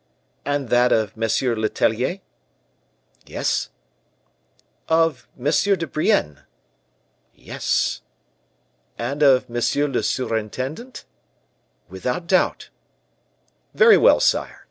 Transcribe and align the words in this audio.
"And 0.45 0.69
that 0.69 0.91
of 0.91 1.11
M. 1.15 1.29
Letellier?" 1.61 2.21
"Yes." 3.27 3.69
"Of 4.89 5.27
M. 5.37 5.45
de 5.77 5.85
Brienne?" 5.85 6.41
"Yes." 7.35 8.01
"And 8.97 9.21
of 9.21 9.47
monsieur 9.47 9.87
le 9.87 10.01
surintendant?" 10.01 11.05
"Without 11.87 12.25
doubt." 12.25 12.71
"Very 13.75 13.95
well, 13.97 14.19
sire. 14.19 14.59